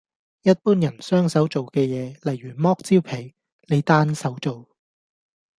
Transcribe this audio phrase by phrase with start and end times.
[0.41, 3.35] 一般人雙手做嘅嘢，例如剝蕉皮，
[3.67, 4.67] 你單手做